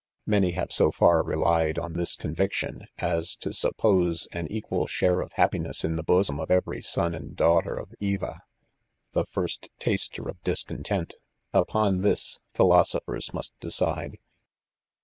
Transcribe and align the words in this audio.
Many 0.25 0.53
have 0.53 0.71
so 0.71 0.91
•far 0.91 1.23
relied 1.23 1.77
on 1.77 1.93
this 1.93 2.15
conviction, 2.15 2.87
as 2.97 3.35
to 3.35 3.53
suppose 3.53 4.27
an 4.31 4.47
equal 4.47 4.87
share 4.87 5.17
©f 5.17 5.33
happiness 5.33 5.85
in 5.85 5.95
the 5.95 6.01
bosom 6.01 6.39
of 6.39 6.49
every 6.49 6.81
son 6.81 7.13
and 7.13 7.35
daughter 7.35 7.75
of 7.75 7.93
Eva, 7.99 8.41
the 9.13 9.25
first 9.27 9.69
taster 9.77 10.27
of 10.27 10.41
discontent,, 10.41 11.17
Upon 11.53 12.01
this, 12.01 12.39
philoso 12.55 12.99
phers 13.07 13.31
must 13.31 13.53
decide. 13.59 14.17